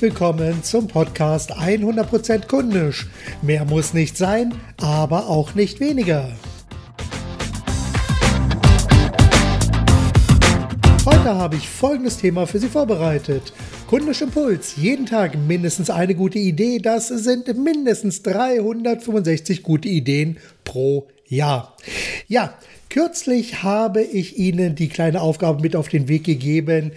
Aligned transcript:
Willkommen 0.00 0.62
zum 0.62 0.86
Podcast 0.86 1.52
100% 1.52 2.46
kundisch. 2.46 3.06
Mehr 3.42 3.66
muss 3.66 3.92
nicht 3.92 4.16
sein, 4.16 4.54
aber 4.78 5.28
auch 5.28 5.54
nicht 5.54 5.78
weniger. 5.78 6.32
Heute 11.04 11.34
habe 11.34 11.56
ich 11.56 11.68
folgendes 11.68 12.16
Thema 12.16 12.46
für 12.46 12.58
Sie 12.58 12.68
vorbereitet. 12.68 13.52
Kundisch 13.88 14.22
Impuls. 14.22 14.76
Jeden 14.76 15.04
Tag 15.04 15.36
mindestens 15.36 15.90
eine 15.90 16.14
gute 16.14 16.38
Idee. 16.38 16.78
Das 16.78 17.08
sind 17.08 17.54
mindestens 17.58 18.22
365 18.22 19.62
gute 19.62 19.88
Ideen 19.88 20.38
pro 20.64 21.08
Jahr. 21.26 21.76
Ja, 22.26 22.54
kürzlich 22.88 23.62
habe 23.62 24.02
ich 24.02 24.38
Ihnen 24.38 24.76
die 24.76 24.88
kleine 24.88 25.20
Aufgabe 25.20 25.60
mit 25.60 25.76
auf 25.76 25.88
den 25.88 26.08
Weg 26.08 26.24
gegeben, 26.24 26.92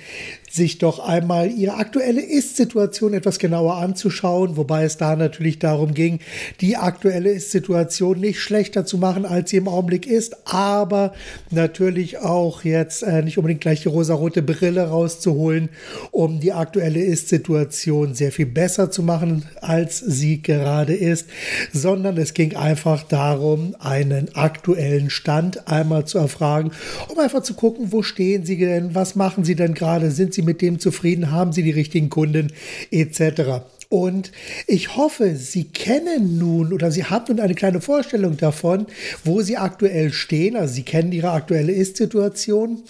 sich 0.53 0.77
doch 0.77 0.99
einmal 0.99 1.49
ihre 1.49 1.77
aktuelle 1.77 2.21
Ist-Situation 2.21 3.16
etwas 3.16 3.39
genauer 3.39 3.77
anzuschauen, 3.77 4.55
wobei 4.55 4.84
es 4.84 4.98
da 4.98 5.16
natürlich 5.16 5.57
darum 5.57 5.95
ging, 5.95 6.20
die 6.62 6.77
aktuelle 6.77 7.31
Ist-Situation 7.31 8.20
nicht 8.20 8.39
schlechter 8.39 8.85
zu 8.85 8.99
machen, 8.99 9.26
als 9.26 9.49
sie 9.49 9.57
im 9.57 9.67
Augenblick 9.67 10.05
ist, 10.05 10.35
aber 10.45 11.13
natürlich 11.49 12.20
auch 12.20 12.63
jetzt 12.63 13.02
äh, 13.02 13.23
nicht 13.23 13.39
unbedingt 13.39 13.62
gleich 13.62 13.81
die 13.81 13.88
rosarote 13.88 14.43
Brille 14.43 14.89
rauszuholen, 14.89 15.70
um 16.12 16.39
die 16.39 16.54
aktuelle 16.54 17.01
Ist-Situation 17.01 18.13
sehr 18.13 18.31
viel 18.31 18.45
besser 18.45 18.91
zu 18.91 19.01
machen, 19.01 19.45
als 19.59 19.98
sie 19.98 20.43
gerade 20.43 20.93
ist, 20.93 21.29
sondern 21.71 22.15
es 22.17 22.35
ging 22.35 22.55
einfach 22.55 23.01
darum, 23.01 23.76
einen 23.79 24.35
aktuellen 24.35 25.10
Stand 25.10 25.67
einmal 25.67 26.05
zu 26.05 26.20
erfragen, 26.20 26.71
um 27.10 27.17
einfach 27.17 27.41
zu 27.41 27.55
gucken, 27.55 27.91
wo 27.91 28.04
stehen 28.04 28.45
sie 28.45 28.60
denn, 28.60 28.93
was 28.93 29.15
machen 29.15 29.43
sie 29.43 29.55
denn 29.55 29.73
gerade, 29.73 30.12
sind 30.12 30.35
sie 30.35 30.43
mit 30.44 30.62
dem 30.62 30.80
zufrieden? 30.80 31.32
Haben 31.32 31.54
Sie 31.54 31.63
die 31.63 31.72
richtigen 31.72 32.10
Kunden 32.10 32.52
etc. 32.91 33.63
Und 33.94 34.32
ich 34.66 34.98
hoffe, 34.98 35.36
Sie 35.36 35.66
kennen 35.66 36.40
nun 36.40 36.74
oder 36.74 36.90
Sie 36.90 37.04
haben 37.04 37.26
nun 37.27 37.40
eine 37.40 37.54
kleine 37.54 37.80
Vorstellung 37.80 38.38
davon, 38.38 38.88
wo 39.24 39.44
Sie 39.44 39.55
aktuell 39.55 40.12
stehen. 40.12 40.55
Also 40.55 40.74
Sie 40.74 40.82
kennen 40.82 41.12
Ihre 41.12 41.30
aktuelle 41.30 41.72
Ist-Situation 41.74 42.82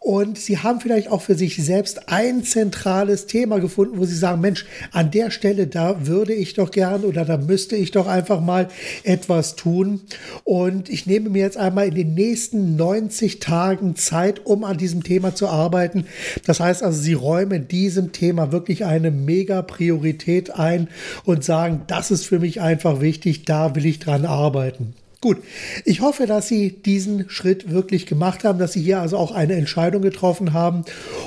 und 0.00 0.38
Sie 0.38 0.56
haben 0.56 0.80
vielleicht 0.80 1.12
auch 1.12 1.20
für 1.20 1.34
sich 1.34 1.62
selbst 1.62 2.08
ein 2.08 2.44
zentrales 2.44 3.26
Thema 3.26 3.58
gefunden, 3.60 3.98
wo 3.98 4.06
Sie 4.06 4.16
sagen, 4.16 4.40
Mensch, 4.40 4.64
an 4.90 5.10
der 5.10 5.30
Stelle, 5.30 5.66
da 5.66 6.06
würde 6.06 6.32
ich 6.32 6.54
doch 6.54 6.70
gern 6.70 7.04
oder 7.04 7.26
da 7.26 7.36
müsste 7.36 7.76
ich 7.76 7.90
doch 7.90 8.06
einfach 8.06 8.40
mal 8.40 8.68
etwas 9.02 9.54
tun. 9.54 10.00
Und 10.44 10.88
ich 10.88 11.04
nehme 11.04 11.28
mir 11.28 11.42
jetzt 11.42 11.58
einmal 11.58 11.88
in 11.88 11.94
den 11.94 12.14
nächsten 12.14 12.74
90 12.74 13.40
Tagen 13.40 13.96
Zeit, 13.96 14.46
um 14.46 14.64
an 14.64 14.78
diesem 14.78 15.02
Thema 15.02 15.34
zu 15.34 15.46
arbeiten. 15.46 16.06
Das 16.46 16.58
heißt 16.58 16.82
also, 16.82 16.98
Sie 16.98 17.12
räumen 17.12 17.68
diesem 17.68 18.12
Thema 18.12 18.50
wirklich 18.50 18.86
eine 18.86 19.10
mega 19.10 19.60
Priorität 19.60 20.37
Priorität 20.38 20.50
ein 20.50 20.88
und 21.24 21.44
sagen, 21.44 21.82
das 21.86 22.10
ist 22.10 22.26
für 22.26 22.38
mich 22.38 22.60
einfach 22.60 23.00
wichtig, 23.00 23.44
da 23.44 23.74
will 23.74 23.86
ich 23.86 23.98
dran 23.98 24.24
arbeiten. 24.24 24.94
Gut, 25.20 25.38
ich 25.84 26.00
hoffe, 26.00 26.26
dass 26.26 26.46
Sie 26.46 26.70
diesen 26.70 27.28
Schritt 27.28 27.70
wirklich 27.70 28.06
gemacht 28.06 28.44
haben, 28.44 28.60
dass 28.60 28.74
Sie 28.74 28.82
hier 28.82 29.00
also 29.00 29.16
auch 29.16 29.32
eine 29.32 29.54
Entscheidung 29.54 30.00
getroffen 30.00 30.52
haben, 30.52 30.84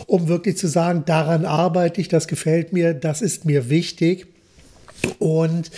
um 0.07 0.29
wirklich 0.29 0.55
zu 0.55 0.67
sagen, 0.67 1.03
daran 1.05 1.43
arbeite 1.43 1.99
ich, 1.99 2.07
das 2.07 2.29
gefällt 2.29 2.71
mir, 2.71 2.93
das 2.93 3.21
ist 3.21 3.43
mir 3.43 3.69
wichtig. 3.69 4.27
Und 5.19 5.71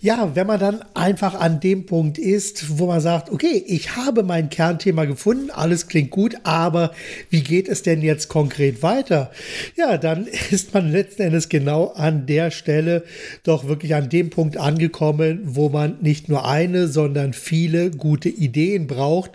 ja, 0.00 0.32
wenn 0.34 0.46
man 0.46 0.60
dann 0.60 0.84
einfach 0.94 1.34
an 1.34 1.60
dem 1.60 1.86
Punkt 1.86 2.18
ist, 2.18 2.78
wo 2.78 2.86
man 2.86 3.00
sagt, 3.00 3.30
okay, 3.30 3.62
ich 3.66 3.96
habe 3.96 4.22
mein 4.22 4.50
Kernthema 4.50 5.04
gefunden, 5.04 5.50
alles 5.50 5.86
klingt 5.86 6.10
gut, 6.10 6.36
aber 6.42 6.92
wie 7.30 7.42
geht 7.42 7.68
es 7.68 7.82
denn 7.82 8.02
jetzt 8.02 8.28
konkret 8.28 8.82
weiter? 8.82 9.30
Ja, 9.76 9.98
dann 9.98 10.26
ist 10.50 10.74
man 10.74 10.90
letzten 10.90 11.22
Endes 11.22 11.48
genau 11.48 11.92
an 11.94 12.26
der 12.26 12.50
Stelle 12.50 13.04
doch 13.44 13.66
wirklich 13.68 13.94
an 13.94 14.08
dem 14.08 14.30
Punkt 14.30 14.56
angekommen, 14.56 15.40
wo 15.44 15.68
man 15.68 15.98
nicht 16.00 16.28
nur 16.28 16.48
eine, 16.48 16.88
sondern 16.88 17.32
viele 17.32 17.90
gute 17.90 18.28
Ideen 18.28 18.86
braucht. 18.86 19.32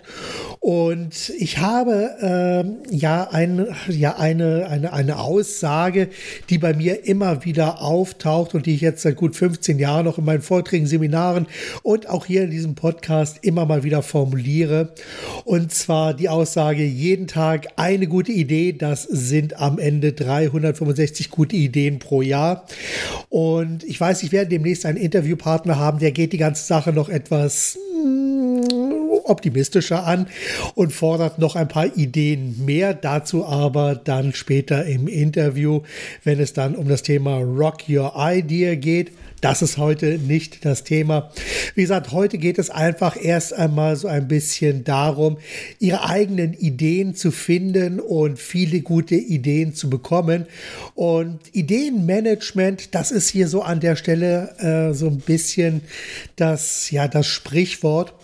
Und 0.60 1.30
ich 1.38 1.58
habe 1.58 2.76
äh, 2.90 2.94
ja, 2.96 3.28
ein, 3.30 3.66
ja 3.88 4.16
eine, 4.16 4.66
eine, 4.68 4.92
eine 4.92 5.18
Aussage, 5.18 6.08
die 6.48 6.58
bei 6.58 6.74
mir 6.74 7.06
immer 7.06 7.44
wieder 7.44 7.82
auftaucht 7.82 8.54
und 8.54 8.66
die 8.66 8.74
ich 8.74 8.80
jetzt 8.80 9.02
seit 9.02 9.16
gut 9.34 9.36
15 9.36 9.78
Jahren 9.78 10.04
noch 10.04 10.18
in 10.18 10.24
meinen 10.24 10.42
Vorträgen, 10.42 10.86
Seminaren 10.86 11.46
und 11.82 12.08
auch 12.08 12.26
hier 12.26 12.44
in 12.44 12.50
diesem 12.50 12.74
Podcast 12.74 13.38
immer 13.42 13.66
mal 13.66 13.82
wieder 13.82 14.02
formuliere. 14.02 14.94
Und 15.44 15.72
zwar 15.72 16.14
die 16.14 16.28
Aussage, 16.28 16.84
jeden 16.84 17.26
Tag 17.26 17.66
eine 17.76 18.06
gute 18.06 18.32
Idee, 18.32 18.72
das 18.72 19.02
sind 19.02 19.60
am 19.60 19.78
Ende 19.78 20.12
365 20.12 21.30
gute 21.30 21.56
Ideen 21.56 21.98
pro 21.98 22.22
Jahr. 22.22 22.66
Und 23.28 23.84
ich 23.84 24.00
weiß, 24.00 24.22
ich 24.22 24.32
werde 24.32 24.50
demnächst 24.50 24.86
einen 24.86 24.98
Interviewpartner 24.98 25.78
haben, 25.78 25.98
der 25.98 26.12
geht 26.12 26.32
die 26.32 26.38
ganze 26.38 26.64
Sache 26.64 26.92
noch 26.92 27.08
etwas 27.08 27.78
optimistischer 29.24 30.06
an 30.06 30.26
und 30.74 30.92
fordert 30.92 31.38
noch 31.38 31.56
ein 31.56 31.68
paar 31.68 31.96
Ideen 31.96 32.64
mehr. 32.64 32.94
Dazu 32.94 33.44
aber 33.44 33.94
dann 33.94 34.32
später 34.32 34.84
im 34.84 35.08
Interview, 35.08 35.82
wenn 36.22 36.40
es 36.40 36.52
dann 36.52 36.76
um 36.76 36.88
das 36.88 37.02
Thema 37.02 37.38
Rock 37.38 37.88
Your 37.88 38.14
Idea 38.16 38.74
geht. 38.74 39.12
Das 39.44 39.60
ist 39.60 39.76
heute 39.76 40.18
nicht 40.18 40.64
das 40.64 40.84
Thema. 40.84 41.30
Wie 41.74 41.82
gesagt, 41.82 42.12
heute 42.12 42.38
geht 42.38 42.58
es 42.58 42.70
einfach 42.70 43.22
erst 43.22 43.52
einmal 43.52 43.94
so 43.94 44.08
ein 44.08 44.26
bisschen 44.26 44.84
darum, 44.84 45.36
ihre 45.78 46.08
eigenen 46.08 46.54
Ideen 46.54 47.14
zu 47.14 47.30
finden 47.30 48.00
und 48.00 48.38
viele 48.38 48.80
gute 48.80 49.16
Ideen 49.16 49.74
zu 49.74 49.90
bekommen. 49.90 50.46
Und 50.94 51.40
Ideenmanagement, 51.52 52.94
das 52.94 53.10
ist 53.10 53.28
hier 53.28 53.46
so 53.46 53.60
an 53.60 53.80
der 53.80 53.96
Stelle 53.96 54.54
äh, 54.60 54.94
so 54.94 55.08
ein 55.08 55.18
bisschen 55.18 55.82
das, 56.36 56.90
ja, 56.90 57.06
das 57.06 57.26
Sprichwort. 57.26 58.14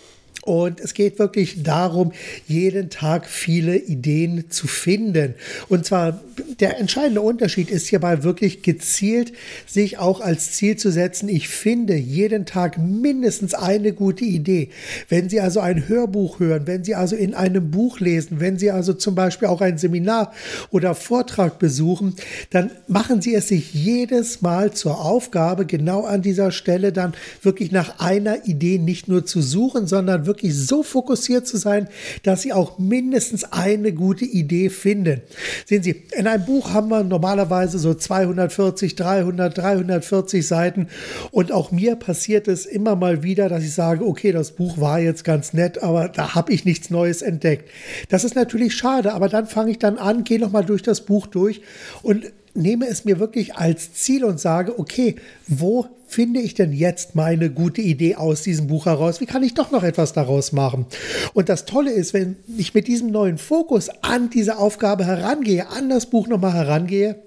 Und 0.42 0.80
es 0.80 0.94
geht 0.94 1.18
wirklich 1.18 1.62
darum, 1.62 2.12
jeden 2.46 2.88
Tag 2.88 3.26
viele 3.26 3.76
Ideen 3.76 4.50
zu 4.50 4.66
finden. 4.66 5.34
Und 5.68 5.84
zwar 5.84 6.20
der 6.60 6.78
entscheidende 6.78 7.20
Unterschied 7.20 7.70
ist 7.70 7.88
hierbei 7.88 8.22
wirklich 8.22 8.62
gezielt, 8.62 9.32
sich 9.66 9.98
auch 9.98 10.20
als 10.20 10.52
Ziel 10.52 10.76
zu 10.76 10.90
setzen, 10.90 11.28
ich 11.28 11.48
finde 11.48 11.94
jeden 11.94 12.46
Tag 12.46 12.78
mindestens 12.78 13.54
eine 13.54 13.92
gute 13.92 14.24
Idee. 14.24 14.70
Wenn 15.08 15.28
Sie 15.28 15.40
also 15.40 15.60
ein 15.60 15.88
Hörbuch 15.88 16.40
hören, 16.40 16.66
wenn 16.66 16.84
Sie 16.84 16.94
also 16.94 17.16
in 17.16 17.34
einem 17.34 17.70
Buch 17.70 18.00
lesen, 18.00 18.40
wenn 18.40 18.58
Sie 18.58 18.70
also 18.70 18.94
zum 18.94 19.14
Beispiel 19.14 19.48
auch 19.48 19.60
ein 19.60 19.78
Seminar 19.78 20.32
oder 20.70 20.94
Vortrag 20.94 21.58
besuchen, 21.58 22.14
dann 22.50 22.70
machen 22.88 23.20
Sie 23.20 23.34
es 23.34 23.48
sich 23.48 23.74
jedes 23.74 24.40
Mal 24.40 24.72
zur 24.72 25.00
Aufgabe, 25.04 25.66
genau 25.66 26.04
an 26.04 26.22
dieser 26.22 26.50
Stelle 26.50 26.92
dann 26.92 27.12
wirklich 27.42 27.72
nach 27.72 28.00
einer 28.00 28.46
Idee 28.46 28.78
nicht 28.78 29.08
nur 29.08 29.26
zu 29.26 29.42
suchen, 29.42 29.86
sondern 29.86 30.26
wirklich 30.26 30.39
so 30.48 30.82
fokussiert 30.82 31.46
zu 31.46 31.56
sein, 31.56 31.88
dass 32.22 32.42
Sie 32.42 32.52
auch 32.52 32.78
mindestens 32.78 33.44
eine 33.44 33.92
gute 33.92 34.24
Idee 34.24 34.70
finden. 34.70 35.20
Sehen 35.66 35.82
Sie, 35.82 36.02
in 36.16 36.26
einem 36.26 36.44
Buch 36.44 36.72
haben 36.72 36.88
wir 36.88 37.04
normalerweise 37.04 37.78
so 37.78 37.94
240, 37.94 38.94
300, 38.94 39.56
340 39.56 40.46
Seiten 40.46 40.88
und 41.30 41.52
auch 41.52 41.70
mir 41.72 41.96
passiert 41.96 42.48
es 42.48 42.66
immer 42.66 42.96
mal 42.96 43.22
wieder, 43.22 43.48
dass 43.48 43.62
ich 43.62 43.74
sage, 43.74 44.06
okay, 44.06 44.32
das 44.32 44.52
Buch 44.52 44.78
war 44.78 45.00
jetzt 45.00 45.24
ganz 45.24 45.52
nett, 45.52 45.82
aber 45.82 46.08
da 46.08 46.34
habe 46.34 46.52
ich 46.52 46.64
nichts 46.64 46.90
Neues 46.90 47.22
entdeckt. 47.22 47.68
Das 48.08 48.24
ist 48.24 48.34
natürlich 48.34 48.74
schade, 48.74 49.12
aber 49.12 49.28
dann 49.28 49.46
fange 49.46 49.72
ich 49.72 49.78
dann 49.78 49.98
an, 49.98 50.24
gehe 50.24 50.40
nochmal 50.40 50.64
durch 50.64 50.82
das 50.82 51.02
Buch 51.02 51.26
durch 51.26 51.60
und 52.02 52.32
nehme 52.54 52.86
es 52.88 53.04
mir 53.04 53.18
wirklich 53.18 53.56
als 53.56 53.92
Ziel 53.92 54.24
und 54.24 54.40
sage, 54.40 54.78
okay, 54.78 55.16
wo 55.46 55.86
finde 56.10 56.40
ich 56.40 56.54
denn 56.54 56.72
jetzt 56.72 57.14
meine 57.14 57.50
gute 57.50 57.80
Idee 57.80 58.16
aus 58.16 58.42
diesem 58.42 58.66
Buch 58.66 58.86
heraus? 58.86 59.20
Wie 59.20 59.26
kann 59.26 59.44
ich 59.44 59.54
doch 59.54 59.70
noch 59.70 59.84
etwas 59.84 60.12
daraus 60.12 60.50
machen? 60.50 60.86
Und 61.34 61.48
das 61.48 61.66
Tolle 61.66 61.92
ist, 61.92 62.12
wenn 62.12 62.36
ich 62.58 62.74
mit 62.74 62.88
diesem 62.88 63.12
neuen 63.12 63.38
Fokus 63.38 63.88
an 64.02 64.28
diese 64.28 64.58
Aufgabe 64.58 65.06
herangehe, 65.06 65.68
an 65.68 65.88
das 65.88 66.06
Buch 66.06 66.26
nochmal 66.26 66.54
herangehe, 66.54 67.22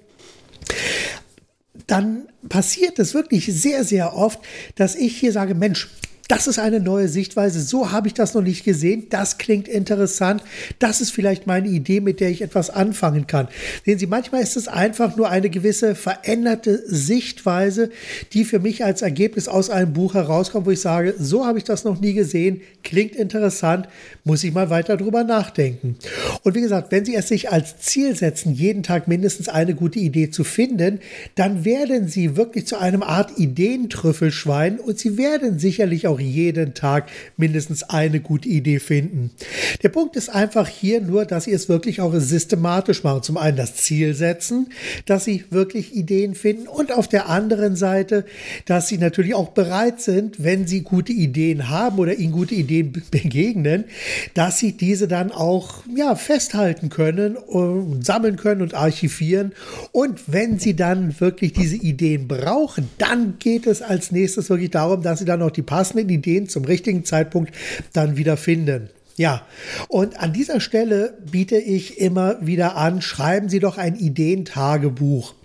dann 1.88 2.24
passiert 2.50 3.00
es 3.00 3.13
wirklich 3.13 3.45
sehr, 3.45 3.85
sehr 3.85 4.15
oft, 4.15 4.39
dass 4.75 4.95
ich 4.95 5.18
hier 5.18 5.31
sage, 5.31 5.56
Mensch, 5.56 5.89
das 6.30 6.48
ist 6.48 6.58
eine 6.58 6.80
neue 6.80 7.10
Sichtweise. 7.10 7.62
So 7.62 7.92
habe 7.92 8.08
ich 8.08 8.14
das 8.14 8.34
noch 8.34 8.42
nicht 8.42 8.64
gesehen. 8.64 9.08
Das 9.10 9.38
klingt 9.38 9.68
interessant. 9.68 10.42
Das 10.80 11.02
ist 11.02 11.12
vielleicht 11.12 11.48
meine 11.48 11.68
Idee, 11.68 12.00
mit 12.00 12.22
der 12.22 12.30
ich 12.30 12.42
etwas 12.42 12.70
anfangen 12.70 13.28
kann. 13.28 13.50
Sehen 13.86 14.00
Sie, 14.00 14.08
manchmal 14.08 14.42
ist 14.42 14.56
es 14.56 14.70
einfach 14.70 15.18
nur 15.18 15.30
eine 15.30 15.50
gewisse 15.50 15.96
veränderte 15.96 16.81
Sichtweise, 16.86 17.92
die 18.31 18.46
für 18.46 18.60
mich 18.60 18.86
als 18.86 19.02
Ergebnis 19.02 19.50
aus 19.50 19.70
einem 19.70 19.92
Buch 19.92 20.14
herauskommt, 20.14 20.66
wo 20.66 20.72
ich 20.72 20.80
sage, 20.80 21.14
so 21.20 21.46
habe 21.46 21.58
ich 21.58 21.66
das 21.66 21.84
noch 21.84 22.00
nie 22.00 22.14
gesehen. 22.14 22.62
Klingt 22.84 23.16
interessant. 23.16 23.90
Muss 24.24 24.46
ich 24.46 24.54
mal 24.54 24.69
weiter 24.69 24.96
drüber 24.96 25.26
nachdenken. 25.26 25.98
Und 26.44 26.56
wie 26.56 26.62
gesagt, 26.62 26.92
wenn 26.94 27.04
Sie 27.04 27.16
es 27.16 27.28
sich 27.28 27.52
als 27.52 27.80
Ziel 27.80 28.16
setzen, 28.16 28.54
jeden 28.54 28.84
Tag 28.84 29.10
mindestens 29.10 29.50
eine 29.50 29.76
gute 29.76 30.00
Idee 30.00 30.30
zu 30.30 30.46
finden, 30.46 31.00
dann 31.36 31.66
werden 31.66 32.08
Sie 32.08 32.38
wirklich 32.38 32.66
zu 32.66 32.78
einem 32.78 33.04
Art 33.04 33.38
Ideentrüffelschwein 33.38 34.80
und 34.80 34.98
Sie 34.98 35.18
werden 35.18 35.60
sicherlich 35.60 36.08
auch 36.08 36.12
auch 36.13 36.19
jeden 36.19 36.74
Tag 36.74 37.10
mindestens 37.38 37.83
eine 37.83 38.19
gute 38.19 38.48
Idee 38.48 38.80
finden. 38.80 39.31
Der 39.81 39.89
Punkt 39.89 40.15
ist 40.15 40.30
einfach 40.30 40.68
hier 40.68 41.01
nur, 41.01 41.25
dass 41.25 41.45
Sie 41.45 41.51
es 41.51 41.69
wirklich 41.69 42.01
auch 42.01 42.13
systematisch 42.15 43.04
machen. 43.04 43.24
Zum 43.24 43.38
einen 43.38 43.57
das 43.57 43.75
Ziel 43.75 44.13
setzen, 44.13 44.69
dass 45.06 45.25
Sie 45.25 45.45
wirklich 45.50 45.95
Ideen 45.95 46.36
finden 46.36 46.68
und 46.68 46.92
auf 46.92 47.07
der 47.07 47.30
anderen 47.30 47.75
Seite, 47.75 48.25
dass 48.65 48.88
Sie 48.88 48.98
natürlich 48.98 49.33
auch 49.33 49.50
bereit 49.50 50.01
sind, 50.01 50.44
wenn 50.44 50.68
Sie 50.68 50.81
gute 50.81 51.12
Ideen 51.12 51.69
haben 51.69 52.00
oder 52.00 52.13
Ihnen 52.16 52.31
gute 52.31 52.56
Ideen 52.56 52.94
begegnen, 53.12 53.86
dass 54.33 54.59
Sie 54.59 54.74
diese 54.74 55.07
dann 55.07 55.31
auch 55.31 55.83
ja, 55.95 56.16
festhalten 56.16 56.89
können 56.89 57.36
und 57.36 58.06
sammeln 58.06 58.36
können 58.36 58.62
und 58.62 58.74
archivieren. 58.74 59.54
Und 59.92 60.21
wenn 60.27 60.59
Sie 60.59 60.75
dann 60.75 61.19
wirklich 61.19 61.54
diese 61.54 61.75
Ideen 61.75 62.27
brauchen, 62.27 62.89
dann 62.98 63.36
geht 63.39 63.68
es 63.68 63.81
als 63.81 64.12
nächstes 64.12 64.50
wirklich 64.50 64.71
darum, 64.71 65.01
dass 65.01 65.19
Sie 65.19 65.25
dann 65.25 65.42
auch 65.42 65.51
die 65.51 65.62
passenden 66.04 66.10
Ideen 66.10 66.50
zum 66.50 66.66
richtigen 66.66 67.06
Zeitpunkt 67.06 67.54
dann 67.94 68.18
wieder 68.18 68.38
finden. 68.38 68.90
Ja, 69.16 69.46
und 69.90 70.20
an 70.20 70.34
dieser 70.34 70.60
Stelle 70.60 71.20
biete 71.32 71.58
ich 71.58 72.00
immer 72.00 72.38
wieder 72.42 72.78
an, 72.78 73.00
schreiben 73.00 73.48
Sie 73.48 73.60
doch 73.60 73.78
ein 73.78 73.96
Ideentagebuch 73.96 75.36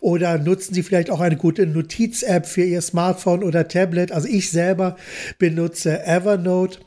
oder 0.00 0.38
nutzen 0.38 0.72
Sie 0.72 0.82
vielleicht 0.82 1.10
auch 1.10 1.20
eine 1.20 1.36
gute 1.36 1.66
Notiz-App 1.66 2.46
für 2.46 2.64
Ihr 2.64 2.80
Smartphone 2.80 3.44
oder 3.44 3.68
Tablet. 3.68 4.12
Also 4.12 4.28
ich 4.28 4.50
selber 4.50 4.96
benutze 5.38 6.06
Evernote 6.06 6.78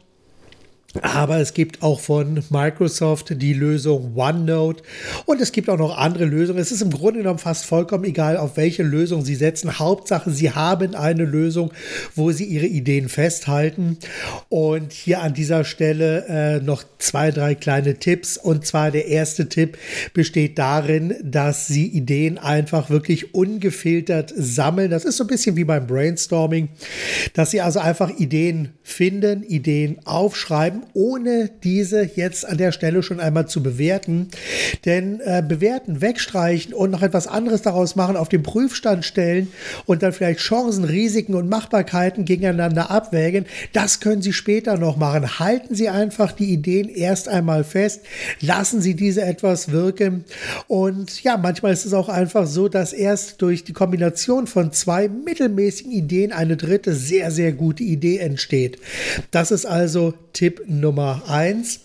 aber 1.01 1.38
es 1.38 1.53
gibt 1.53 1.81
auch 1.81 2.01
von 2.01 2.43
Microsoft 2.49 3.41
die 3.41 3.53
Lösung 3.53 4.13
OneNote 4.15 4.83
und 5.25 5.39
es 5.39 5.53
gibt 5.53 5.69
auch 5.69 5.77
noch 5.77 5.97
andere 5.97 6.25
Lösungen. 6.25 6.59
Es 6.59 6.71
ist 6.71 6.81
im 6.81 6.91
Grunde 6.91 7.19
genommen 7.19 7.39
fast 7.39 7.65
vollkommen 7.65 8.03
egal, 8.03 8.35
auf 8.35 8.57
welche 8.57 8.83
Lösung 8.83 9.23
Sie 9.23 9.35
setzen. 9.35 9.79
Hauptsache, 9.79 10.31
Sie 10.31 10.51
haben 10.51 10.95
eine 10.95 11.23
Lösung, 11.23 11.71
wo 12.15 12.31
Sie 12.31 12.43
Ihre 12.43 12.65
Ideen 12.65 13.07
festhalten. 13.07 13.97
Und 14.49 14.91
hier 14.91 15.21
an 15.21 15.33
dieser 15.33 15.63
Stelle 15.63 16.25
äh, 16.27 16.59
noch 16.59 16.83
zwei, 16.99 17.31
drei 17.31 17.55
kleine 17.55 17.95
Tipps. 17.95 18.35
Und 18.35 18.65
zwar 18.65 18.91
der 18.91 19.07
erste 19.07 19.47
Tipp 19.47 19.77
besteht 20.13 20.59
darin, 20.59 21.15
dass 21.23 21.67
Sie 21.67 21.87
Ideen 21.87 22.37
einfach 22.37 22.89
wirklich 22.89 23.33
ungefiltert 23.33 24.33
sammeln. 24.35 24.91
Das 24.91 25.05
ist 25.05 25.15
so 25.17 25.23
ein 25.23 25.27
bisschen 25.27 25.55
wie 25.55 25.63
beim 25.63 25.87
Brainstorming, 25.87 26.67
dass 27.33 27.51
Sie 27.51 27.61
also 27.61 27.79
einfach 27.79 28.09
Ideen 28.09 28.73
finden, 28.83 29.44
Ideen 29.44 29.99
aufschreiben 30.05 30.81
ohne 30.94 31.50
diese 31.63 32.10
jetzt 32.16 32.48
an 32.48 32.57
der 32.57 32.72
Stelle 32.72 33.04
schon 33.04 33.19
einmal 33.19 33.48
zu 33.48 33.63
bewerten. 33.63 34.30
Denn 34.86 35.19
äh, 35.22 35.44
bewerten, 35.48 36.01
wegstreichen 36.01 36.74
und 36.74 36.92
noch 36.92 37.01
etwas 37.01 37.28
anderes 37.28 37.62
daraus 37.62 37.95
machen, 37.95 38.18
auf 38.18 38.30
den 38.30 38.44
Prüfstand 38.44 39.06
stellen 39.06 39.48
und 39.86 40.04
dann 40.04 40.13
vielleicht 40.13 40.39
Chancen, 40.39 40.83
Risiken 40.83 41.36
und 41.36 41.50
Machbarkeiten 41.50 42.25
gegeneinander 42.25 42.92
abwägen, 42.92 43.45
das 43.74 44.00
können 44.00 44.22
Sie 44.22 44.33
später 44.33 44.78
noch 44.78 44.98
machen. 44.98 45.39
Halten 45.39 45.75
Sie 45.75 45.89
einfach 45.89 46.31
die 46.31 46.51
Ideen 46.51 46.89
erst 46.89 47.28
einmal 47.28 47.63
fest, 47.63 48.01
lassen 48.39 48.81
Sie 48.81 48.95
diese 48.95 49.22
etwas 49.22 49.72
wirken. 49.72 50.25
Und 50.68 51.24
ja, 51.24 51.38
manchmal 51.38 51.74
ist 51.74 51.86
es 51.86 51.94
auch 51.94 52.10
einfach 52.10 52.48
so, 52.48 52.68
dass 52.68 52.94
erst 52.94 53.42
durch 53.42 53.63
die 53.63 53.74
Kombination 53.74 54.48
von 54.48 54.72
zwei 54.72 55.07
mittelmäßigen 55.07 55.92
Ideen 55.92 56.31
eine 56.31 56.57
dritte 56.57 56.94
sehr, 56.94 57.31
sehr 57.31 57.51
gute 57.51 57.83
Idee 57.83 58.18
entsteht. 58.18 58.78
Das 59.31 59.51
ist 59.51 59.66
also 59.66 60.13
Tipp 60.33 60.62
Nummer 60.79 61.23
eins. 61.27 61.81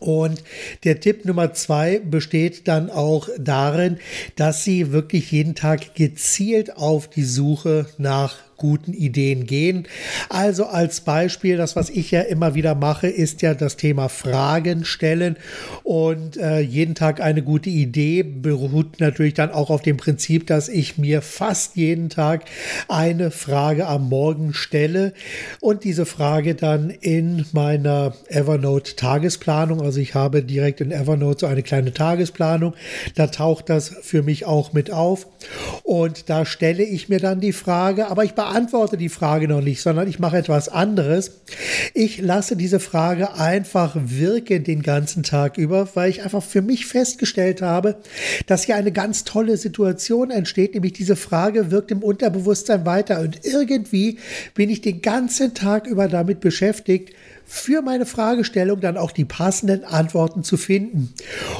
Und 0.00 0.42
der 0.84 1.00
Tipp 1.00 1.24
Nummer 1.24 1.52
zwei 1.52 2.00
besteht 2.00 2.66
dann 2.66 2.90
auch 2.90 3.28
darin, 3.38 3.98
dass 4.34 4.64
Sie 4.64 4.92
wirklich 4.92 5.30
jeden 5.32 5.54
Tag 5.54 5.94
gezielt 5.94 6.76
auf 6.76 7.08
die 7.08 7.24
Suche 7.24 7.86
nach 7.98 8.36
guten 8.56 8.92
Ideen 8.92 9.46
gehen. 9.46 9.86
Also 10.28 10.66
als 10.66 11.00
Beispiel, 11.00 11.56
das, 11.56 11.76
was 11.76 11.90
ich 11.90 12.10
ja 12.10 12.22
immer 12.22 12.54
wieder 12.54 12.74
mache, 12.74 13.08
ist 13.08 13.42
ja 13.42 13.54
das 13.54 13.76
Thema 13.76 14.08
Fragen 14.08 14.84
stellen 14.84 15.36
und 15.82 16.36
äh, 16.36 16.60
jeden 16.60 16.94
Tag 16.94 17.20
eine 17.20 17.42
gute 17.42 17.70
Idee 17.70 18.22
beruht 18.22 19.00
natürlich 19.00 19.34
dann 19.34 19.50
auch 19.50 19.70
auf 19.70 19.82
dem 19.82 19.96
Prinzip, 19.96 20.46
dass 20.46 20.68
ich 20.68 20.98
mir 20.98 21.22
fast 21.22 21.76
jeden 21.76 22.08
Tag 22.08 22.44
eine 22.88 23.30
Frage 23.30 23.86
am 23.86 24.08
Morgen 24.08 24.54
stelle 24.54 25.12
und 25.60 25.84
diese 25.84 26.06
Frage 26.06 26.54
dann 26.54 26.90
in 26.90 27.44
meiner 27.52 28.14
Evernote 28.28 28.96
Tagesplanung, 28.96 29.82
also 29.82 30.00
ich 30.00 30.14
habe 30.14 30.42
direkt 30.42 30.80
in 30.80 30.92
Evernote 30.92 31.40
so 31.40 31.46
eine 31.46 31.62
kleine 31.62 31.92
Tagesplanung, 31.92 32.74
da 33.14 33.26
taucht 33.26 33.68
das 33.68 33.88
für 34.00 34.22
mich 34.22 34.46
auch 34.46 34.72
mit 34.72 34.90
auf 34.90 35.26
und 35.82 36.30
da 36.30 36.46
stelle 36.46 36.82
ich 36.82 37.08
mir 37.08 37.20
dann 37.20 37.40
die 37.40 37.52
Frage, 37.52 38.08
aber 38.08 38.24
ich 38.24 38.32
beantworte 38.32 38.45
die 38.96 39.08
Frage 39.08 39.48
noch 39.48 39.60
nicht, 39.60 39.82
sondern 39.82 40.08
ich 40.08 40.18
mache 40.18 40.38
etwas 40.38 40.68
anderes. 40.68 41.40
Ich 41.94 42.18
lasse 42.20 42.56
diese 42.56 42.80
Frage 42.80 43.34
einfach 43.34 43.96
wirken 43.96 44.64
den 44.64 44.82
ganzen 44.82 45.22
Tag 45.22 45.58
über, 45.58 45.88
weil 45.94 46.10
ich 46.10 46.22
einfach 46.22 46.42
für 46.42 46.62
mich 46.62 46.86
festgestellt 46.86 47.62
habe, 47.62 47.96
dass 48.46 48.64
hier 48.64 48.76
eine 48.76 48.92
ganz 48.92 49.24
tolle 49.24 49.56
Situation 49.56 50.30
entsteht, 50.30 50.74
nämlich 50.74 50.92
diese 50.92 51.16
Frage 51.16 51.70
wirkt 51.70 51.90
im 51.90 52.02
Unterbewusstsein 52.02 52.86
weiter 52.86 53.20
und 53.20 53.44
irgendwie 53.44 54.18
bin 54.54 54.70
ich 54.70 54.80
den 54.80 55.02
ganzen 55.02 55.54
Tag 55.54 55.86
über 55.86 56.08
damit 56.08 56.40
beschäftigt, 56.40 57.14
für 57.46 57.80
meine 57.80 58.06
Fragestellung 58.06 58.80
dann 58.80 58.96
auch 58.96 59.12
die 59.12 59.24
passenden 59.24 59.84
Antworten 59.84 60.42
zu 60.42 60.56
finden. 60.56 61.14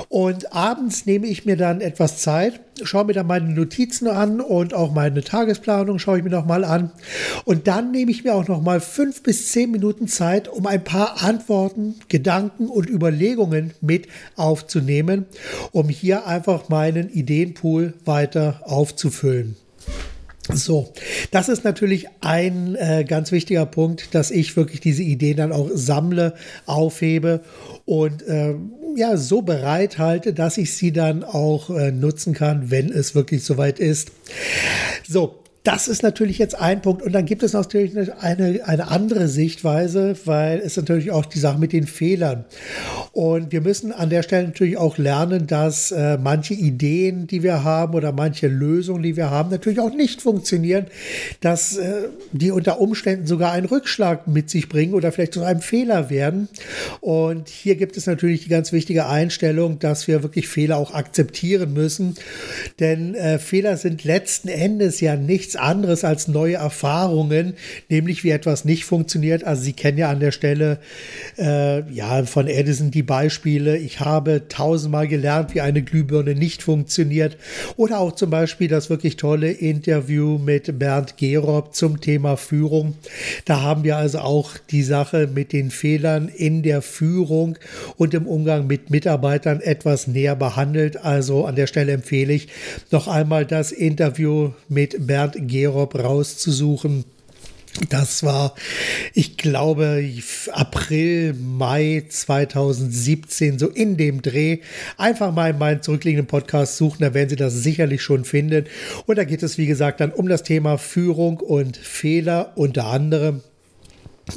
Und 0.08 0.52
abends 0.52 1.06
nehme 1.06 1.28
ich 1.28 1.46
mir 1.46 1.56
dann 1.56 1.80
etwas 1.80 2.18
Zeit, 2.18 2.60
schaue 2.82 3.04
mir 3.04 3.12
dann 3.12 3.28
meine 3.28 3.48
Notizen 3.48 4.08
an 4.08 4.40
und 4.40 4.74
auch 4.74 4.92
meine 4.92 5.22
Tagesplanung 5.22 5.98
schaue 5.98 6.18
ich 6.18 6.24
mir 6.24 6.30
nochmal 6.30 6.64
an. 6.64 6.90
Und 7.44 7.68
dann 7.68 7.92
nehme 7.92 8.10
ich 8.10 8.24
mir 8.24 8.34
auch 8.34 8.48
nochmal 8.48 8.80
fünf 8.80 9.22
bis 9.22 9.52
zehn 9.52 9.70
Minuten 9.70 10.08
Zeit, 10.08 10.48
um 10.48 10.66
ein 10.66 10.82
paar 10.82 11.22
Antworten, 11.22 11.94
Gedanken 12.08 12.66
und 12.66 12.90
Überlegungen 12.90 13.72
mit 13.80 14.08
aufzunehmen, 14.34 15.26
um 15.70 15.88
hier 15.88 16.26
einfach 16.26 16.68
meinen 16.68 17.08
Ideenpool 17.10 17.94
weiter 18.04 18.60
aufzufüllen. 18.64 19.56
So, 20.52 20.92
das 21.30 21.48
ist 21.48 21.64
natürlich 21.64 22.06
ein 22.20 22.76
äh, 22.76 23.04
ganz 23.06 23.32
wichtiger 23.32 23.66
Punkt, 23.66 24.14
dass 24.14 24.30
ich 24.30 24.56
wirklich 24.56 24.80
diese 24.80 25.02
Ideen 25.02 25.36
dann 25.38 25.52
auch 25.52 25.70
sammle, 25.72 26.34
aufhebe 26.66 27.40
und 27.84 28.22
äh, 28.26 28.54
ja 28.94 29.16
so 29.16 29.42
bereithalte, 29.42 30.32
dass 30.32 30.58
ich 30.58 30.74
sie 30.74 30.92
dann 30.92 31.24
auch 31.24 31.70
äh, 31.70 31.90
nutzen 31.90 32.32
kann, 32.32 32.70
wenn 32.70 32.90
es 32.90 33.14
wirklich 33.14 33.44
soweit 33.44 33.78
ist. 33.78 34.12
So, 35.06 35.40
das 35.66 35.88
ist 35.88 36.04
natürlich 36.04 36.38
jetzt 36.38 36.54
ein 36.54 36.80
Punkt. 36.80 37.02
Und 37.02 37.12
dann 37.12 37.26
gibt 37.26 37.42
es 37.42 37.52
natürlich 37.52 37.92
eine, 38.20 38.60
eine 38.64 38.88
andere 38.88 39.26
Sichtweise, 39.26 40.14
weil 40.24 40.60
es 40.60 40.76
natürlich 40.76 41.10
auch 41.10 41.26
die 41.26 41.40
Sache 41.40 41.58
mit 41.58 41.72
den 41.72 41.88
Fehlern. 41.88 42.44
Und 43.10 43.50
wir 43.50 43.60
müssen 43.60 43.90
an 43.90 44.08
der 44.08 44.22
Stelle 44.22 44.46
natürlich 44.46 44.76
auch 44.76 44.96
lernen, 44.96 45.48
dass 45.48 45.90
äh, 45.90 46.18
manche 46.18 46.54
Ideen, 46.54 47.26
die 47.26 47.42
wir 47.42 47.64
haben 47.64 47.94
oder 47.94 48.12
manche 48.12 48.46
Lösungen, 48.46 49.02
die 49.02 49.16
wir 49.16 49.30
haben, 49.30 49.50
natürlich 49.50 49.80
auch 49.80 49.92
nicht 49.92 50.22
funktionieren, 50.22 50.86
dass 51.40 51.76
äh, 51.78 52.10
die 52.30 52.52
unter 52.52 52.80
Umständen 52.80 53.26
sogar 53.26 53.50
einen 53.50 53.66
Rückschlag 53.66 54.28
mit 54.28 54.50
sich 54.50 54.68
bringen 54.68 54.94
oder 54.94 55.10
vielleicht 55.10 55.34
zu 55.34 55.42
einem 55.42 55.62
Fehler 55.62 56.10
werden. 56.10 56.48
Und 57.00 57.48
hier 57.48 57.74
gibt 57.74 57.96
es 57.96 58.06
natürlich 58.06 58.44
die 58.44 58.50
ganz 58.50 58.70
wichtige 58.70 59.06
Einstellung, 59.06 59.80
dass 59.80 60.06
wir 60.06 60.22
wirklich 60.22 60.46
Fehler 60.46 60.76
auch 60.76 60.94
akzeptieren 60.94 61.72
müssen. 61.72 62.14
Denn 62.78 63.16
äh, 63.16 63.40
Fehler 63.40 63.76
sind 63.76 64.04
letzten 64.04 64.46
Endes 64.46 65.00
ja 65.00 65.16
nichts 65.16 65.55
anderes 65.56 66.04
als 66.04 66.28
neue 66.28 66.54
Erfahrungen, 66.54 67.54
nämlich 67.88 68.24
wie 68.24 68.30
etwas 68.30 68.64
nicht 68.64 68.84
funktioniert. 68.84 69.44
Also 69.44 69.62
Sie 69.62 69.72
kennen 69.72 69.98
ja 69.98 70.10
an 70.10 70.20
der 70.20 70.32
Stelle 70.32 70.78
äh, 71.38 71.90
ja 71.92 72.24
von 72.24 72.46
Edison 72.46 72.90
die 72.90 73.02
Beispiele. 73.02 73.76
Ich 73.76 74.00
habe 74.00 74.48
tausendmal 74.48 75.08
gelernt, 75.08 75.54
wie 75.54 75.60
eine 75.60 75.82
Glühbirne 75.82 76.34
nicht 76.34 76.62
funktioniert. 76.62 77.36
Oder 77.76 78.00
auch 78.00 78.12
zum 78.12 78.30
Beispiel 78.30 78.68
das 78.68 78.90
wirklich 78.90 79.16
tolle 79.16 79.50
Interview 79.50 80.38
mit 80.38 80.78
Bernd 80.78 81.16
Gerob 81.16 81.74
zum 81.74 82.00
Thema 82.00 82.36
Führung. 82.36 82.94
Da 83.44 83.62
haben 83.62 83.84
wir 83.84 83.96
also 83.96 84.18
auch 84.20 84.52
die 84.70 84.82
Sache 84.82 85.28
mit 85.32 85.52
den 85.52 85.70
Fehlern 85.70 86.28
in 86.28 86.62
der 86.62 86.82
Führung 86.82 87.58
und 87.96 88.14
im 88.14 88.26
Umgang 88.26 88.66
mit 88.66 88.90
Mitarbeitern 88.90 89.60
etwas 89.60 90.06
näher 90.06 90.36
behandelt. 90.36 90.96
Also 90.96 91.44
an 91.46 91.56
der 91.56 91.66
Stelle 91.66 91.92
empfehle 91.92 92.32
ich 92.32 92.48
noch 92.90 93.08
einmal 93.08 93.46
das 93.46 93.72
Interview 93.72 94.52
mit 94.68 95.06
Bernd 95.06 95.45
Gerob 95.46 95.94
rauszusuchen. 95.94 97.04
Das 97.90 98.22
war, 98.22 98.54
ich 99.12 99.36
glaube, 99.36 100.02
April, 100.52 101.34
Mai 101.34 102.04
2017, 102.08 103.58
so 103.58 103.68
in 103.68 103.96
dem 103.96 104.22
Dreh. 104.22 104.60
Einfach 104.96 105.32
mal 105.32 105.50
in 105.50 105.58
meinen 105.58 105.82
zurückliegenden 105.82 106.26
Podcast 106.26 106.78
suchen, 106.78 107.02
da 107.02 107.12
werden 107.12 107.28
Sie 107.28 107.36
das 107.36 107.52
sicherlich 107.52 108.02
schon 108.02 108.24
finden. 108.24 108.64
Und 109.04 109.18
da 109.18 109.24
geht 109.24 109.42
es, 109.42 109.58
wie 109.58 109.66
gesagt, 109.66 110.00
dann 110.00 110.12
um 110.12 110.28
das 110.28 110.42
Thema 110.42 110.78
Führung 110.78 111.38
und 111.38 111.76
Fehler 111.76 112.52
unter 112.56 112.86
anderem. 112.86 113.42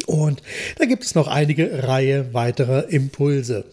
Und 0.06 0.42
da 0.78 0.86
gibt 0.86 1.04
es 1.04 1.16
noch 1.16 1.28
einige 1.28 1.88
Reihe 1.88 2.34
weiterer 2.34 2.90
Impulse. 2.90 3.66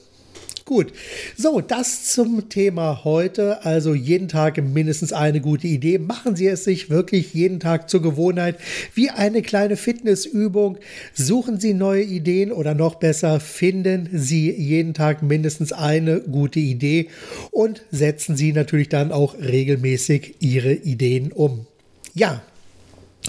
Gut, 0.66 0.92
so, 1.36 1.60
das 1.60 2.06
zum 2.12 2.48
Thema 2.48 3.04
heute. 3.04 3.64
Also 3.64 3.94
jeden 3.94 4.26
Tag 4.26 4.60
mindestens 4.60 5.12
eine 5.12 5.40
gute 5.40 5.68
Idee. 5.68 5.98
Machen 5.98 6.34
Sie 6.34 6.48
es 6.48 6.64
sich 6.64 6.90
wirklich 6.90 7.32
jeden 7.34 7.60
Tag 7.60 7.88
zur 7.88 8.02
Gewohnheit, 8.02 8.58
wie 8.92 9.10
eine 9.10 9.42
kleine 9.42 9.76
Fitnessübung. 9.76 10.78
Suchen 11.14 11.60
Sie 11.60 11.72
neue 11.72 12.02
Ideen 12.02 12.50
oder 12.50 12.74
noch 12.74 12.96
besser, 12.96 13.38
finden 13.38 14.08
Sie 14.12 14.50
jeden 14.50 14.92
Tag 14.92 15.22
mindestens 15.22 15.72
eine 15.72 16.18
gute 16.18 16.58
Idee 16.58 17.10
und 17.52 17.82
setzen 17.92 18.36
Sie 18.36 18.52
natürlich 18.52 18.88
dann 18.88 19.12
auch 19.12 19.38
regelmäßig 19.38 20.34
Ihre 20.40 20.72
Ideen 20.72 21.30
um. 21.30 21.66
Ja, 22.12 22.42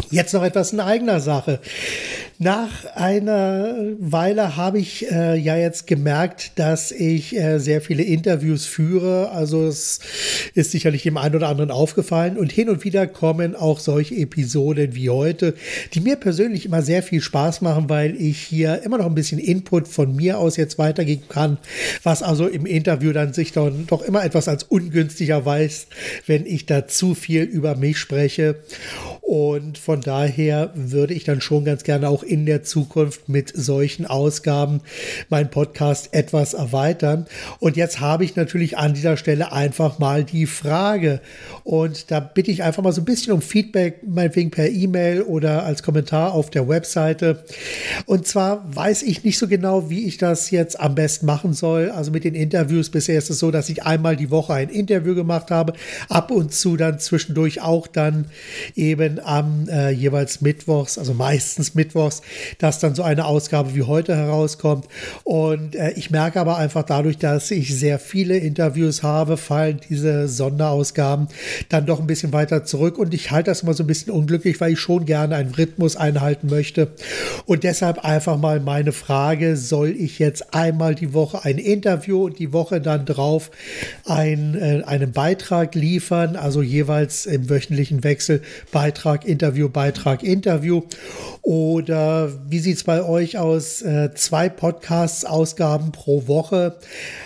Jetzt 0.09 0.33
noch 0.33 0.43
etwas 0.43 0.73
in 0.73 0.79
eigener 0.79 1.19
Sache. 1.19 1.59
Nach 2.39 2.85
einer 2.93 3.75
Weile 3.99 4.55
habe 4.55 4.77
ich 4.77 5.11
äh, 5.11 5.35
ja 5.35 5.57
jetzt 5.57 5.87
gemerkt, 5.87 6.51
dass 6.55 6.91
ich 6.91 7.35
äh, 7.35 7.57
sehr 7.57 7.81
viele 7.81 8.03
Interviews 8.03 8.67
führe. 8.67 9.31
Also 9.31 9.65
es 9.65 9.99
ist 10.53 10.69
sicherlich 10.69 11.01
dem 11.01 11.17
einen 11.17 11.35
oder 11.35 11.49
anderen 11.49 11.71
aufgefallen. 11.71 12.37
Und 12.37 12.51
hin 12.51 12.69
und 12.69 12.83
wieder 12.83 13.07
kommen 13.07 13.55
auch 13.55 13.79
solche 13.79 14.13
Episoden 14.15 14.93
wie 14.93 15.09
heute, 15.09 15.55
die 15.95 15.99
mir 15.99 16.15
persönlich 16.15 16.65
immer 16.65 16.83
sehr 16.83 17.01
viel 17.01 17.21
Spaß 17.21 17.61
machen, 17.61 17.89
weil 17.89 18.15
ich 18.15 18.39
hier 18.39 18.83
immer 18.83 18.99
noch 18.99 19.07
ein 19.07 19.15
bisschen 19.15 19.39
Input 19.39 19.87
von 19.87 20.15
mir 20.15 20.37
aus 20.37 20.57
jetzt 20.57 20.77
weitergeben 20.77 21.27
kann, 21.29 21.57
was 22.03 22.21
also 22.21 22.45
im 22.45 22.67
Interview 22.67 23.13
dann 23.13 23.33
sich 23.33 23.51
dann 23.51 23.87
doch 23.87 24.03
immer 24.03 24.23
etwas 24.23 24.47
als 24.47 24.63
ungünstiger 24.63 25.43
weiß, 25.43 25.87
wenn 26.27 26.45
ich 26.45 26.67
da 26.67 26.87
zu 26.87 27.15
viel 27.15 27.43
über 27.43 27.75
mich 27.75 27.97
spreche. 27.97 28.57
Und 29.27 29.77
von 29.77 29.99
daher 29.99 30.71
würde 30.73 31.13
ich 31.13 31.25
dann 31.25 31.41
schon 31.41 31.65
ganz 31.65 31.83
gerne 31.83 32.07
auch 32.07 32.23
in 32.23 32.45
der 32.45 32.63
Zukunft 32.63 33.27
mit 33.27 33.51
solchen 33.53 34.05
Ausgaben 34.05 34.79
meinen 35.27 35.49
Podcast 35.49 36.13
etwas 36.13 36.53
erweitern. 36.53 37.25
Und 37.59 37.75
jetzt 37.75 37.99
habe 37.99 38.23
ich 38.23 38.37
natürlich 38.37 38.77
an 38.77 38.93
dieser 38.93 39.17
Stelle 39.17 39.51
einfach 39.51 39.99
mal 39.99 40.23
die 40.23 40.45
Frage. 40.45 41.19
Und 41.65 42.09
da 42.09 42.21
bitte 42.21 42.51
ich 42.51 42.63
einfach 42.63 42.81
mal 42.81 42.93
so 42.93 43.01
ein 43.01 43.05
bisschen 43.05 43.33
um 43.33 43.41
Feedback, 43.41 43.99
meinetwegen 44.07 44.49
per 44.49 44.69
E-Mail 44.69 45.23
oder 45.23 45.65
als 45.65 45.83
Kommentar 45.83 46.31
auf 46.31 46.49
der 46.49 46.69
Webseite. 46.69 47.43
Und 48.05 48.27
zwar 48.27 48.63
weiß 48.73 49.03
ich 49.03 49.25
nicht 49.25 49.39
so 49.39 49.49
genau, 49.49 49.89
wie 49.89 50.05
ich 50.05 50.17
das 50.17 50.51
jetzt 50.51 50.79
am 50.79 50.95
besten 50.95 51.25
machen 51.25 51.51
soll. 51.51 51.89
Also 51.89 52.11
mit 52.11 52.23
den 52.23 52.33
Interviews 52.33 52.89
bisher 52.91 53.17
ist 53.17 53.29
es 53.29 53.39
so, 53.39 53.51
dass 53.51 53.67
ich 53.67 53.83
einmal 53.83 54.15
die 54.15 54.31
Woche 54.31 54.53
ein 54.53 54.69
Interview 54.69 55.15
gemacht 55.15 55.51
habe, 55.51 55.73
ab 56.07 56.31
und 56.31 56.53
zu 56.53 56.77
dann 56.77 56.97
zwischendurch 56.99 57.59
auch 57.61 57.87
dann 57.87 58.27
eben 58.73 59.16
am 59.19 59.67
äh, 59.69 59.89
jeweils 59.89 60.41
Mittwochs, 60.41 60.97
also 60.97 61.13
meistens 61.13 61.75
Mittwochs, 61.75 62.21
dass 62.59 62.79
dann 62.79 62.95
so 62.95 63.03
eine 63.03 63.25
Ausgabe 63.25 63.75
wie 63.75 63.83
heute 63.83 64.15
herauskommt. 64.15 64.85
Und 65.23 65.75
äh, 65.75 65.91
ich 65.91 66.11
merke 66.11 66.39
aber 66.39 66.57
einfach 66.57 66.83
dadurch, 66.83 67.17
dass 67.17 67.51
ich 67.51 67.75
sehr 67.77 67.99
viele 67.99 68.37
Interviews 68.37 69.03
habe, 69.03 69.37
fallen 69.37 69.79
diese 69.89 70.27
Sonderausgaben 70.27 71.27
dann 71.69 71.85
doch 71.85 71.99
ein 71.99 72.07
bisschen 72.07 72.33
weiter 72.33 72.63
zurück. 72.63 72.97
Und 72.97 73.13
ich 73.13 73.31
halte 73.31 73.51
das 73.51 73.63
immer 73.63 73.73
so 73.73 73.83
ein 73.83 73.87
bisschen 73.87 74.11
unglücklich, 74.11 74.59
weil 74.59 74.73
ich 74.73 74.79
schon 74.79 75.05
gerne 75.05 75.35
einen 75.35 75.53
Rhythmus 75.53 75.95
einhalten 75.95 76.47
möchte. 76.47 76.91
Und 77.45 77.63
deshalb 77.63 78.03
einfach 78.03 78.37
mal 78.37 78.59
meine 78.59 78.91
Frage, 78.91 79.57
soll 79.57 79.89
ich 79.89 80.19
jetzt 80.19 80.53
einmal 80.53 80.95
die 80.95 81.13
Woche 81.13 81.43
ein 81.43 81.57
Interview 81.57 82.25
und 82.25 82.39
die 82.39 82.53
Woche 82.53 82.81
dann 82.81 83.05
drauf 83.05 83.51
ein, 84.05 84.55
äh, 84.55 84.83
einen 84.85 85.11
Beitrag 85.11 85.75
liefern, 85.75 86.35
also 86.35 86.61
jeweils 86.61 87.25
im 87.25 87.49
wöchentlichen 87.49 88.03
Wechsel 88.03 88.41
Beitrag 88.71 89.06
Beitrag, 89.07 89.25
Interview, 89.25 89.69
Beitrag, 89.69 90.21
Interview. 90.23 90.81
Oder 91.41 92.29
wie 92.49 92.59
sieht 92.59 92.75
es 92.75 92.83
bei 92.83 93.01
euch 93.01 93.37
aus? 93.37 93.81
Äh, 93.81 94.13
zwei 94.15 94.49
Podcasts-Ausgaben 94.49 95.93
pro 95.93 96.27
Woche. 96.27 96.75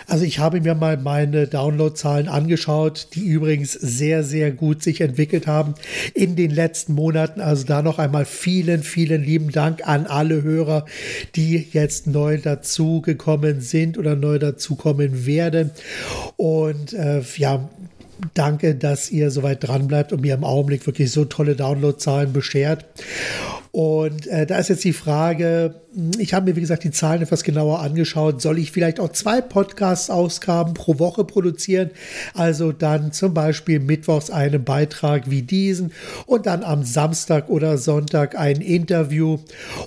Also 0.05 0.23
ich 0.23 0.37
habe 0.37 0.61
mir 0.61 0.75
mal 0.75 0.97
meine 0.97 1.47
Downloadzahlen 1.47 2.27
angeschaut, 2.27 3.07
die 3.15 3.25
übrigens 3.25 3.71
sehr, 3.71 4.23
sehr 4.23 4.51
gut 4.51 4.83
sich 4.83 5.01
entwickelt 5.01 5.47
haben 5.47 5.73
in 6.13 6.35
den 6.35 6.51
letzten 6.51 6.93
Monaten. 6.93 7.41
Also 7.41 7.65
da 7.65 7.81
noch 7.81 7.97
einmal 7.97 8.25
vielen, 8.25 8.83
vielen 8.83 9.23
lieben 9.23 9.51
Dank 9.51 9.87
an 9.87 10.05
alle 10.05 10.43
Hörer, 10.43 10.85
die 11.35 11.67
jetzt 11.71 12.05
neu 12.05 12.37
dazugekommen 12.37 13.59
sind 13.59 13.97
oder 13.97 14.15
neu 14.15 14.37
dazukommen 14.37 15.25
werden. 15.25 15.71
Und 16.37 16.93
äh, 16.93 17.23
ja, 17.37 17.67
danke, 18.33 18.75
dass 18.75 19.11
ihr 19.11 19.31
soweit 19.31 19.67
dran 19.67 19.87
bleibt 19.87 20.13
und 20.13 20.21
mir 20.21 20.33
im 20.33 20.43
Augenblick 20.43 20.85
wirklich 20.85 21.11
so 21.11 21.25
tolle 21.25 21.55
Downloadzahlen 21.55 22.33
beschert. 22.33 22.85
Und 23.71 24.27
äh, 24.27 24.45
da 24.45 24.57
ist 24.57 24.67
jetzt 24.67 24.83
die 24.83 24.91
Frage, 24.91 25.75
ich 26.17 26.33
habe 26.33 26.49
mir, 26.49 26.55
wie 26.57 26.61
gesagt, 26.61 26.83
die 26.83 26.91
Zahlen 26.91 27.21
etwas 27.21 27.43
genauer 27.43 27.79
angeschaut. 27.79 28.41
Soll 28.41 28.59
ich 28.59 28.71
vielleicht 28.71 28.99
auch 28.99 29.09
zwei 29.09 29.39
Podcast-Ausgaben 29.39 30.73
pro 30.73 30.99
Woche 30.99 31.23
produzieren? 31.23 31.91
Also 32.33 32.73
dann 32.73 33.13
zum 33.13 33.33
Beispiel 33.33 33.79
mittwochs 33.79 34.29
einen 34.29 34.63
Beitrag 34.63 35.29
wie 35.29 35.41
diesen 35.41 35.91
und 36.25 36.47
dann 36.47 36.63
am 36.63 36.83
Samstag 36.83 37.49
oder 37.49 37.77
Sonntag 37.77 38.37
ein 38.37 38.59
Interview. 38.61 39.39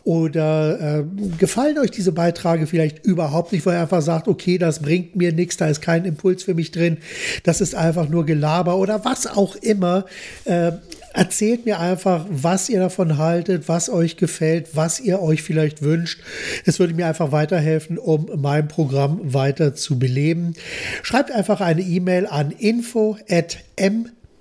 Oder 0.05 1.00
äh, 1.00 1.05
gefallen 1.38 1.79
euch 1.79 1.91
diese 1.91 2.12
Beiträge 2.12 2.67
vielleicht 2.67 3.05
überhaupt 3.05 3.53
nicht, 3.53 3.67
weil 3.67 3.76
ihr 3.76 3.83
einfach 3.83 4.03
sagt, 4.03 4.29
okay, 4.29 4.57
das 4.57 4.81
bringt 4.81 5.17
mir 5.17 5.33
nichts, 5.33 5.59
da 5.59 5.69
ist 5.69 5.83
kein 5.83 6.07
Impuls 6.07 6.43
für 6.43 6.55
mich 6.55 6.71
drin, 6.71 6.99
das 7.43 7.61
ist 7.61 7.75
einfach 7.75 8.09
nur 8.09 8.25
Gelaber 8.25 8.76
oder 8.76 9.05
was 9.05 9.26
auch 9.26 9.57
immer. 9.57 10.07
Äh, 10.45 10.73
Erzählt 11.14 11.64
mir 11.64 11.80
einfach, 11.80 12.26
was 12.28 12.68
ihr 12.68 12.80
davon 12.80 13.18
haltet, 13.18 13.68
was 13.68 13.88
euch 13.88 14.16
gefällt, 14.16 14.71
was 14.75 14.99
ihr 15.00 15.23
euch 15.23 15.42
vielleicht 15.42 15.83
wünscht. 15.83 16.21
Es 16.66 16.80
würde 16.80 16.92
mir 16.92 17.06
einfach 17.06 17.33
weiterhelfen, 17.33 17.99
um 17.99 18.28
mein 18.37 18.68
Programm 18.68 19.33
weiter 19.33 19.75
zu 19.75 19.99
beleben. 19.99 20.54
Schreibt 21.02 21.30
einfach 21.30 21.61
eine 21.61 21.83
E-Mail 21.83 22.26
an 22.26 22.50
info 22.50 23.16
at 23.28 23.59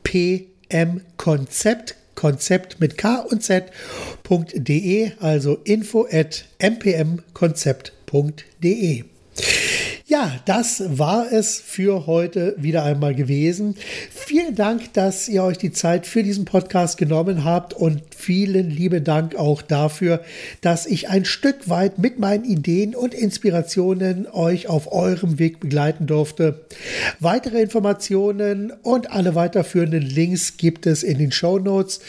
mpmkonzept 0.03 1.95
Konzept 2.15 2.79
mit 2.79 2.97
K 2.97 3.19
und 3.19 3.43
Z.de, 3.43 5.11
also 5.19 5.59
info 5.63 6.07
at 6.09 6.45
mpmkonzept.de. 6.59 9.03
Ja, 10.13 10.31
das 10.45 10.83
war 10.99 11.31
es 11.31 11.59
für 11.59 12.05
heute 12.05 12.53
wieder 12.59 12.83
einmal 12.83 13.15
gewesen. 13.15 13.75
Vielen 14.11 14.53
Dank, 14.53 14.93
dass 14.93 15.27
ihr 15.27 15.43
euch 15.43 15.57
die 15.57 15.71
Zeit 15.71 16.05
für 16.05 16.21
diesen 16.21 16.45
Podcast 16.45 16.99
genommen 16.99 17.43
habt 17.43 17.73
und 17.73 18.03
vielen 18.15 18.69
lieben 18.69 19.03
Dank 19.03 19.35
auch 19.35 19.63
dafür, 19.63 20.21
dass 20.61 20.85
ich 20.85 21.09
ein 21.09 21.25
Stück 21.25 21.67
weit 21.67 21.97
mit 21.97 22.19
meinen 22.19 22.43
Ideen 22.43 22.93
und 22.93 23.15
Inspirationen 23.15 24.27
euch 24.31 24.67
auf 24.67 24.91
eurem 24.91 25.39
Weg 25.39 25.59
begleiten 25.59 26.05
durfte. 26.05 26.63
Weitere 27.19 27.63
Informationen 27.63 28.71
und 28.83 29.11
alle 29.11 29.33
weiterführenden 29.33 30.03
Links 30.03 30.57
gibt 30.57 30.85
es 30.85 31.01
in 31.01 31.17
den 31.17 31.31
Show 31.31 31.57
Notes. 31.57 32.01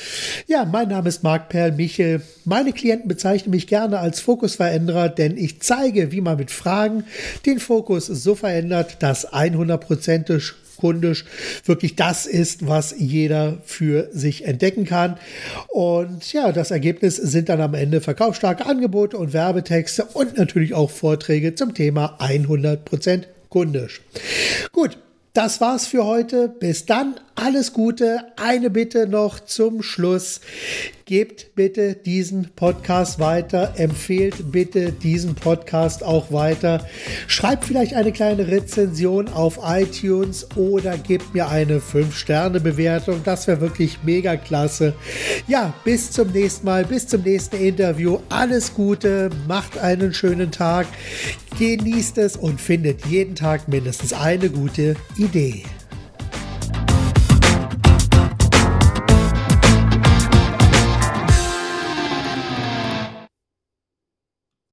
Ja, 0.46 0.66
mein 0.66 0.88
Name 0.90 1.08
ist 1.08 1.22
Marc 1.22 1.48
Perl 1.48 1.72
Michel. 1.72 2.20
Meine 2.44 2.74
Klienten 2.74 3.08
bezeichnen 3.08 3.52
mich 3.52 3.66
gerne 3.66 3.98
als 3.98 4.20
Fokusveränderer, 4.20 5.08
denn 5.08 5.38
ich 5.38 5.62
zeige, 5.62 6.12
wie 6.12 6.20
man 6.20 6.36
mit 6.36 6.50
Fragen 6.50 7.04
den 7.46 7.58
Fokus 7.58 7.93
Fokus 7.94 8.06
so 8.06 8.34
verändert, 8.34 8.96
dass 9.00 9.32
100%ig 9.32 10.54
kundisch 10.76 11.24
wirklich 11.64 11.94
das 11.94 12.26
ist, 12.26 12.66
was 12.66 12.92
jeder 12.98 13.58
für 13.64 14.08
sich 14.12 14.44
entdecken 14.44 14.84
kann. 14.84 15.16
Und 15.68 16.32
ja, 16.32 16.50
das 16.50 16.72
Ergebnis 16.72 17.14
sind 17.14 17.48
dann 17.48 17.60
am 17.60 17.74
Ende 17.74 18.00
verkaufsstarke 18.00 18.66
Angebote 18.66 19.16
und 19.16 19.32
Werbetexte 19.32 20.06
und 20.14 20.36
natürlich 20.36 20.74
auch 20.74 20.90
Vorträge 20.90 21.54
zum 21.54 21.74
Thema 21.74 22.18
100% 22.20 23.22
kundisch. 23.48 24.02
Gut, 24.72 24.98
das 25.34 25.60
war's 25.60 25.86
für 25.86 26.04
heute. 26.04 26.48
Bis 26.48 26.86
dann, 26.86 27.16
alles 27.34 27.72
Gute. 27.72 28.20
Eine 28.36 28.70
Bitte 28.70 29.08
noch 29.08 29.40
zum 29.40 29.82
Schluss. 29.82 30.40
Gebt 31.06 31.54
bitte 31.54 31.94
diesen 31.96 32.50
Podcast 32.56 33.18
weiter, 33.18 33.74
empfehlt 33.76 34.52
bitte 34.52 34.90
diesen 34.90 35.34
Podcast 35.34 36.02
auch 36.02 36.32
weiter. 36.32 36.86
Schreibt 37.26 37.66
vielleicht 37.66 37.92
eine 37.92 38.10
kleine 38.10 38.46
Rezension 38.46 39.28
auf 39.28 39.58
iTunes 39.62 40.46
oder 40.56 40.96
gebt 40.96 41.34
mir 41.34 41.48
eine 41.48 41.80
5-Sterne-Bewertung. 41.80 43.20
Das 43.22 43.46
wäre 43.46 43.60
wirklich 43.60 43.98
mega 44.02 44.36
klasse. 44.36 44.94
Ja, 45.46 45.74
bis 45.84 46.10
zum 46.10 46.30
nächsten 46.30 46.64
Mal, 46.64 46.84
bis 46.86 47.06
zum 47.06 47.20
nächsten 47.20 47.56
Interview. 47.56 48.20
Alles 48.30 48.72
Gute, 48.72 49.28
macht 49.46 49.76
einen 49.76 50.14
schönen 50.14 50.52
Tag, 50.52 50.86
genießt 51.58 52.18
es 52.18 52.36
und 52.36 52.60
findet 52.60 53.06
jeden 53.06 53.34
Tag 53.34 53.68
mindestens 53.68 54.12
eine 54.12 54.50
gute 54.50 54.96
Idee. 55.16 55.62